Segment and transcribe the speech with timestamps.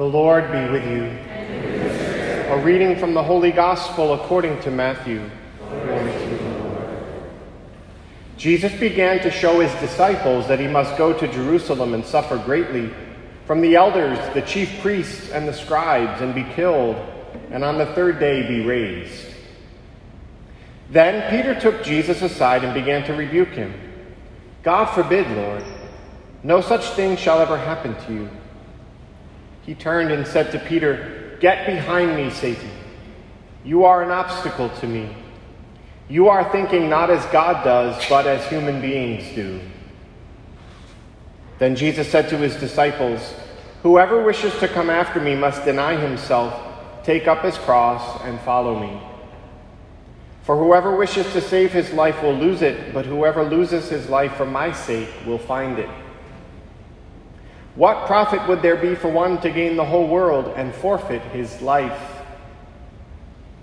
[0.00, 1.04] The Lord be with you.
[2.50, 5.28] A reading from the Holy Gospel according to Matthew.
[8.38, 12.88] Jesus began to show his disciples that he must go to Jerusalem and suffer greatly
[13.44, 16.96] from the elders, the chief priests, and the scribes, and be killed,
[17.50, 19.26] and on the third day be raised.
[20.88, 23.74] Then Peter took Jesus aside and began to rebuke him.
[24.62, 25.62] God forbid, Lord.
[26.42, 28.30] No such thing shall ever happen to you.
[29.70, 32.68] He turned and said to Peter, Get behind me, Satan.
[33.64, 35.14] You are an obstacle to me.
[36.08, 39.60] You are thinking not as God does, but as human beings do.
[41.60, 43.32] Then Jesus said to his disciples,
[43.84, 46.52] Whoever wishes to come after me must deny himself,
[47.04, 49.00] take up his cross, and follow me.
[50.42, 54.34] For whoever wishes to save his life will lose it, but whoever loses his life
[54.34, 55.88] for my sake will find it.
[57.80, 61.62] What profit would there be for one to gain the whole world and forfeit his
[61.62, 61.98] life?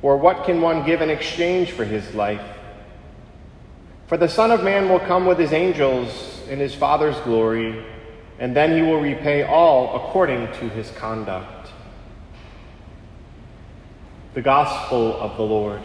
[0.01, 2.41] Or what can one give in exchange for his life?
[4.07, 7.85] For the Son of Man will come with his angels in his Father's glory,
[8.39, 11.69] and then he will repay all according to his conduct.
[14.33, 15.83] The Gospel of the Lord.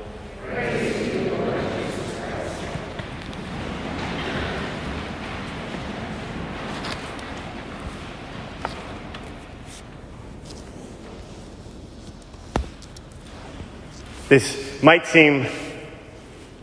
[14.32, 15.46] This might seem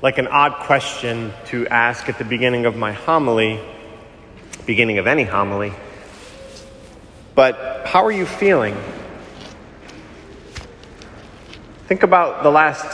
[0.01, 3.59] like an odd question to ask at the beginning of my homily,
[4.65, 5.73] beginning of any homily.
[7.35, 8.75] But how are you feeling?
[11.85, 12.87] Think about the last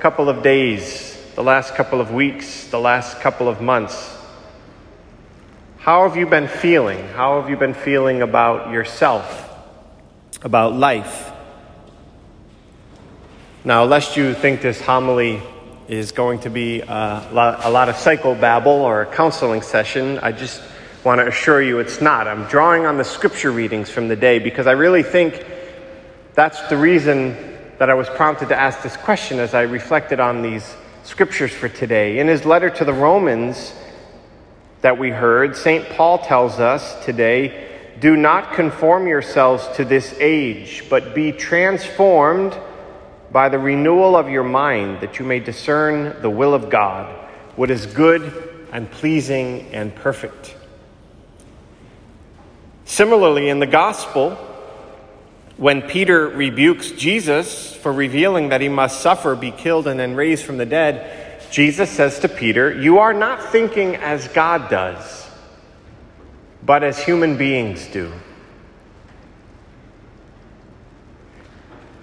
[0.00, 4.16] couple of days, the last couple of weeks, the last couple of months.
[5.76, 7.06] How have you been feeling?
[7.08, 9.50] How have you been feeling about yourself,
[10.40, 11.31] about life?
[13.64, 15.40] Now, lest you think this homily
[15.86, 20.32] is going to be a lot, a lot of psychobabble or a counseling session, I
[20.32, 20.60] just
[21.04, 22.26] want to assure you it's not.
[22.26, 25.46] I'm drawing on the scripture readings from the day because I really think
[26.34, 27.36] that's the reason
[27.78, 30.68] that I was prompted to ask this question as I reflected on these
[31.04, 32.18] scriptures for today.
[32.18, 33.72] In his letter to the Romans
[34.80, 35.88] that we heard, St.
[35.90, 37.68] Paul tells us today
[38.00, 42.58] do not conform yourselves to this age, but be transformed
[43.32, 47.10] by the renewal of your mind, that you may discern the will of God,
[47.56, 50.54] what is good and pleasing and perfect.
[52.84, 54.36] Similarly, in the gospel,
[55.56, 60.44] when Peter rebukes Jesus for revealing that he must suffer, be killed, and then raised
[60.44, 65.30] from the dead, Jesus says to Peter, You are not thinking as God does,
[66.62, 68.12] but as human beings do.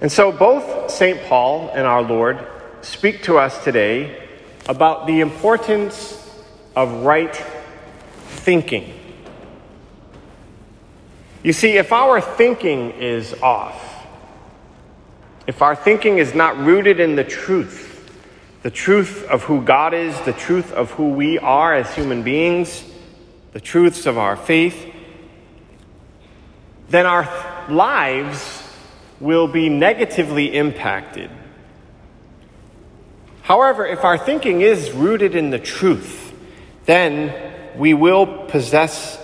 [0.01, 1.21] And so both St.
[1.23, 2.45] Paul and our Lord
[2.81, 4.27] speak to us today
[4.67, 6.15] about the importance
[6.75, 7.35] of right
[8.27, 8.93] thinking.
[11.43, 14.05] You see, if our thinking is off,
[15.47, 17.87] if our thinking is not rooted in the truth,
[18.61, 22.83] the truth of who God is, the truth of who we are as human beings,
[23.51, 24.93] the truths of our faith,
[26.89, 27.23] then our
[27.69, 28.58] lives
[29.19, 31.29] will be negatively impacted.
[33.41, 36.33] However, if our thinking is rooted in the truth,
[36.85, 39.17] then we will possess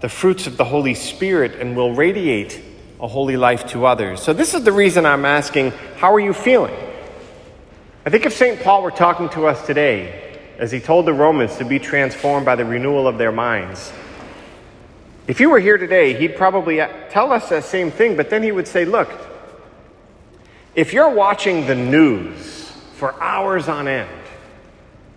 [0.00, 2.62] the fruits of the Holy Spirit and will radiate
[3.00, 4.22] a holy life to others.
[4.22, 6.74] So, this is the reason I'm asking how are you feeling?
[8.06, 8.62] I think if St.
[8.62, 12.56] Paul were talking to us today, as he told the Romans to be transformed by
[12.56, 13.92] the renewal of their minds,
[15.28, 16.78] if you were here today, he'd probably
[17.10, 19.10] tell us that same thing, but then he would say, Look,
[20.74, 24.08] if you're watching the news for hours on end,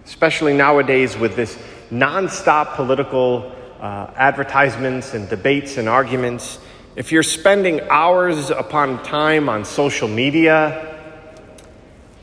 [0.06, 1.58] especially nowadays with this
[1.90, 6.60] nonstop political uh, advertisements and debates and arguments,
[6.98, 11.00] if you're spending hours upon time on social media,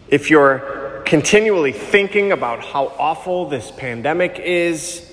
[0.09, 5.08] if you're continually thinking about how awful this pandemic is,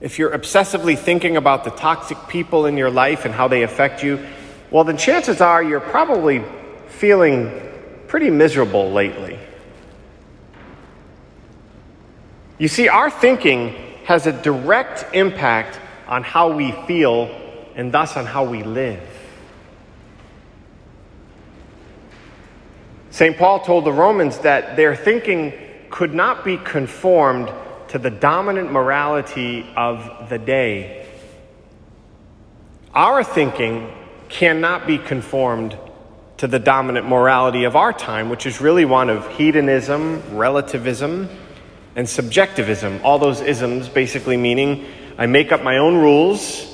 [0.00, 4.02] if you're obsessively thinking about the toxic people in your life and how they affect
[4.02, 4.24] you,
[4.70, 6.44] well, then chances are you're probably
[6.88, 7.50] feeling
[8.08, 9.38] pretty miserable lately.
[12.58, 17.24] You see, our thinking has a direct impact on how we feel
[17.74, 19.02] and thus on how we live.
[23.10, 23.36] St.
[23.36, 25.52] Paul told the Romans that their thinking
[25.90, 27.50] could not be conformed
[27.96, 31.08] to the dominant morality of the day.
[32.92, 33.90] Our thinking
[34.28, 35.78] cannot be conformed
[36.36, 41.30] to the dominant morality of our time, which is really one of hedonism, relativism,
[41.94, 43.00] and subjectivism.
[43.02, 44.84] All those isms basically meaning
[45.16, 46.66] I make up my own rules,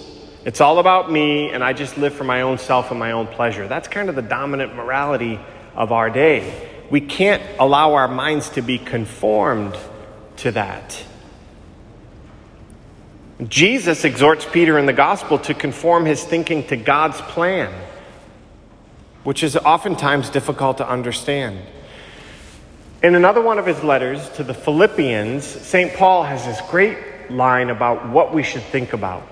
[0.45, 3.29] it's all about me, and I just live for my own self and my own
[3.29, 3.69] pleasure.
[3.69, 5.39] That's kind of the dominant morality
[5.77, 6.69] of our day.
[6.91, 9.79] We can't allow our minds to be conformed
[10.39, 11.05] to that.
[13.49, 17.73] Jesus exhorts Peter in the gospel to conform his thinking to God's plan,
[19.25, 21.59] which is oftentimes difficult to understand.
[23.03, 25.95] In another one of his letters to the Philippians, St.
[25.95, 26.99] Paul has this great
[27.31, 29.27] line about what we should think about.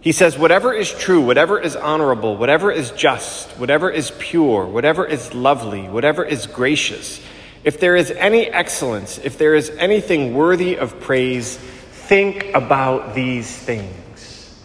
[0.00, 5.06] He says, Whatever is true, whatever is honorable, whatever is just, whatever is pure, whatever
[5.06, 7.22] is lovely, whatever is gracious,
[7.64, 11.58] if there is any excellence, if there is anything worthy of praise,
[12.06, 14.60] think about these things.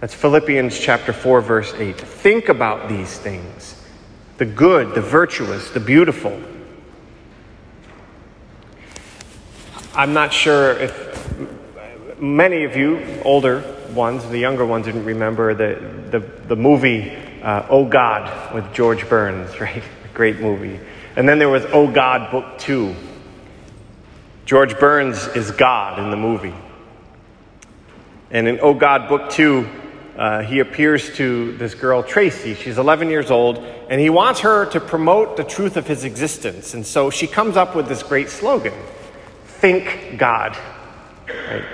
[0.00, 1.96] That's Philippians chapter 4, verse 8.
[1.96, 3.78] Think about these things
[4.38, 6.40] the good, the virtuous, the beautiful.
[9.94, 13.60] I'm not sure if many of you, older
[13.90, 17.10] ones, the younger ones didn't remember the, the, the movie
[17.42, 19.82] uh, Oh God with George Burns, right?
[20.14, 20.80] Great movie.
[21.14, 22.96] And then there was Oh God Book Two.
[24.44, 26.54] George Burns is God in the movie.
[28.30, 29.68] And in Oh God Book Two,
[30.16, 32.54] uh, he appears to this girl, Tracy.
[32.54, 33.58] She's 11 years old,
[33.88, 36.74] and he wants her to promote the truth of his existence.
[36.74, 38.74] And so she comes up with this great slogan
[39.44, 40.56] Think God.
[41.28, 41.64] Right?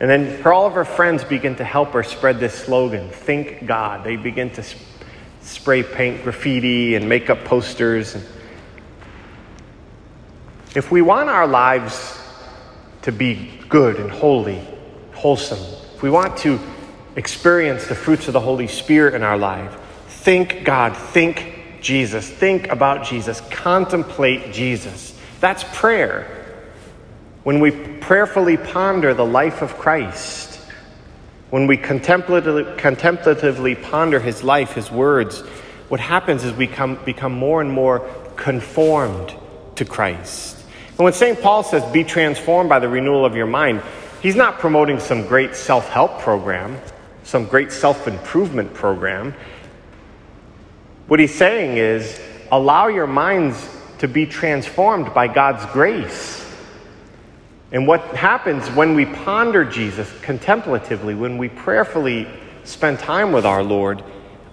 [0.00, 3.66] And then her, all of her friends begin to help her spread this slogan, Think
[3.66, 4.02] God.
[4.02, 4.80] They begin to sp-
[5.42, 8.14] spray paint graffiti and make up posters.
[8.14, 8.24] And
[10.76, 12.18] if we want our lives
[13.00, 14.60] to be good and holy,
[15.14, 15.58] wholesome,
[15.94, 16.60] if we want to
[17.16, 19.74] experience the fruits of the Holy Spirit in our life,
[20.08, 25.18] think God, think Jesus, think about Jesus, contemplate Jesus.
[25.40, 26.44] That's prayer.
[27.42, 30.60] When we prayerfully ponder the life of Christ,
[31.48, 35.40] when we contemplatively, contemplatively ponder his life, his words,
[35.88, 38.00] what happens is we come, become more and more
[38.36, 39.32] conformed
[39.76, 40.55] to Christ.
[40.98, 41.40] And when St.
[41.40, 43.82] Paul says, be transformed by the renewal of your mind,
[44.22, 46.80] he's not promoting some great self help program,
[47.22, 49.34] some great self improvement program.
[51.06, 52.18] What he's saying is,
[52.50, 56.42] allow your minds to be transformed by God's grace.
[57.72, 62.26] And what happens when we ponder Jesus contemplatively, when we prayerfully
[62.64, 64.02] spend time with our Lord,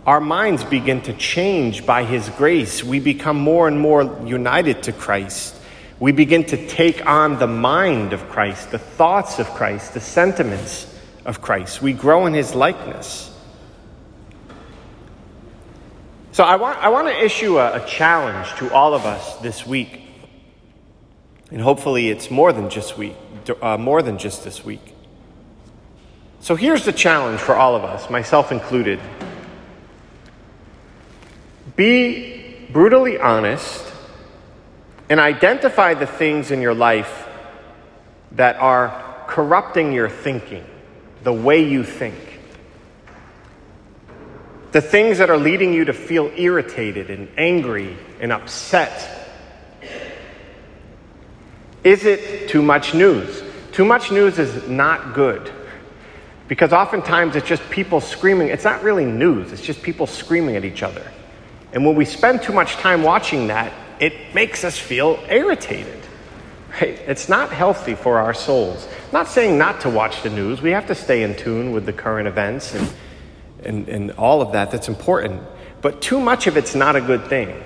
[0.06, 2.84] our minds begin to change by His grace.
[2.84, 5.56] We become more and more united to Christ.
[6.04, 10.94] We begin to take on the mind of Christ, the thoughts of Christ, the sentiments
[11.24, 11.82] of Christ.
[11.82, 13.34] We grow in His likeness.
[16.34, 19.66] So I want, I want to issue a, a challenge to all of us this
[19.66, 20.02] week.
[21.52, 23.16] And hopefully it's more than just week,
[23.62, 24.94] uh, more than just this week.
[26.42, 29.00] So here's the challenge for all of us, myself included.
[31.78, 33.93] Be brutally honest
[35.14, 37.28] and identify the things in your life
[38.32, 40.66] that are corrupting your thinking,
[41.22, 42.18] the way you think.
[44.72, 49.30] The things that are leading you to feel irritated and angry and upset
[51.84, 53.44] is it too much news?
[53.72, 55.52] Too much news is not good.
[56.48, 58.48] Because oftentimes it's just people screaming.
[58.48, 61.06] It's not really news, it's just people screaming at each other.
[61.72, 63.72] And when we spend too much time watching that,
[64.04, 65.98] it makes us feel irritated.
[66.74, 67.00] Right?
[67.08, 68.86] It's not healthy for our souls.
[68.86, 70.62] I'm not saying not to watch the news.
[70.62, 72.94] We have to stay in tune with the current events and,
[73.64, 74.72] and, and all of that.
[74.72, 75.42] That's important.
[75.82, 77.64] But too much of it's not a good thing.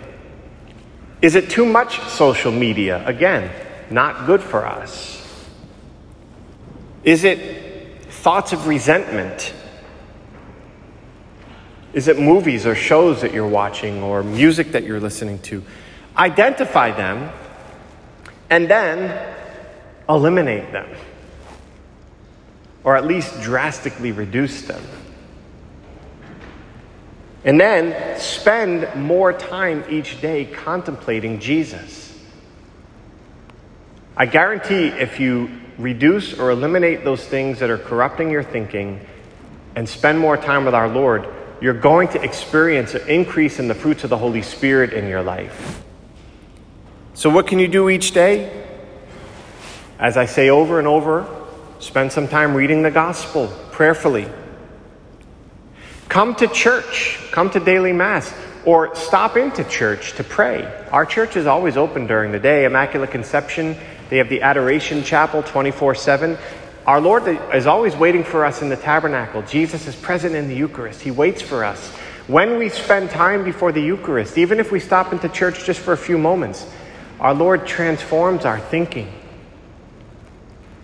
[1.23, 3.03] Is it too much social media?
[3.07, 3.49] Again,
[3.89, 5.49] not good for us?
[7.03, 9.55] Is it thoughts of resentment?
[11.93, 15.63] Is it movies or shows that you're watching or music that you're listening to?
[16.17, 17.31] Identify them
[18.49, 19.35] and then
[20.09, 20.89] eliminate them,
[22.83, 24.81] or at least drastically reduce them.
[27.43, 32.17] And then spend more time each day contemplating Jesus.
[34.15, 39.05] I guarantee if you reduce or eliminate those things that are corrupting your thinking
[39.75, 41.27] and spend more time with our Lord,
[41.61, 45.21] you're going to experience an increase in the fruits of the Holy Spirit in your
[45.21, 45.83] life.
[47.17, 48.63] So, what can you do each day?
[49.97, 51.25] As I say over and over,
[51.79, 54.27] spend some time reading the gospel prayerfully.
[56.09, 58.31] Come to church, come to daily Mass,
[58.65, 60.63] or stop into church to pray.
[60.91, 62.65] Our church is always open during the day.
[62.65, 63.75] Immaculate Conception,
[64.11, 66.37] they have the Adoration Chapel 24 7.
[66.85, 69.41] Our Lord is always waiting for us in the tabernacle.
[69.41, 71.89] Jesus is present in the Eucharist, He waits for us.
[72.27, 75.93] When we spend time before the Eucharist, even if we stop into church just for
[75.93, 76.67] a few moments,
[77.19, 79.11] our Lord transforms our thinking.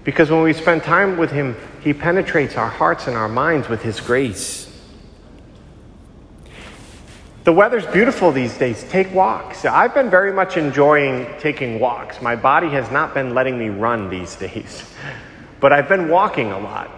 [0.03, 3.81] Because when we spend time with Him, He penetrates our hearts and our minds with
[3.81, 4.69] His grace.
[7.43, 8.85] The weather's beautiful these days.
[8.85, 9.65] Take walks.
[9.65, 12.21] I've been very much enjoying taking walks.
[12.21, 14.89] My body has not been letting me run these days,
[15.59, 16.89] but I've been walking a lot.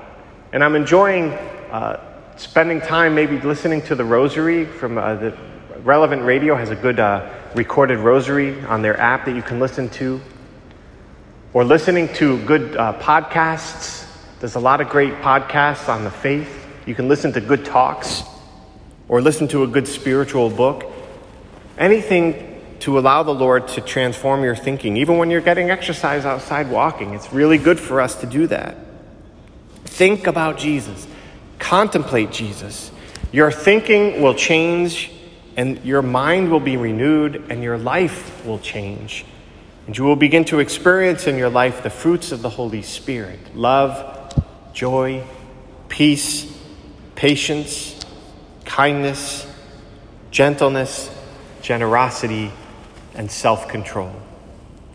[0.53, 1.31] And I'm enjoying
[1.71, 1.99] uh,
[2.37, 5.37] spending time maybe listening to the rosary from uh, the
[5.85, 9.87] relevant radio has a good uh, recorded rosary on their app that you can listen
[9.87, 10.19] to
[11.53, 14.03] or listening to good uh, podcasts
[14.41, 18.23] there's a lot of great podcasts on the faith you can listen to good talks
[19.07, 20.91] or listen to a good spiritual book.
[21.77, 26.69] Anything to allow the Lord to transform your thinking, even when you're getting exercise outside
[26.69, 27.13] walking.
[27.13, 28.77] It's really good for us to do that.
[29.85, 31.07] Think about Jesus,
[31.57, 32.91] contemplate Jesus.
[33.31, 35.11] Your thinking will change,
[35.55, 39.25] and your mind will be renewed, and your life will change.
[39.87, 43.39] And you will begin to experience in your life the fruits of the Holy Spirit
[43.55, 44.33] love,
[44.73, 45.23] joy,
[45.89, 46.51] peace,
[47.15, 47.95] patience
[48.65, 49.47] kindness,
[50.31, 51.09] gentleness,
[51.61, 52.51] generosity,
[53.13, 54.11] and self control.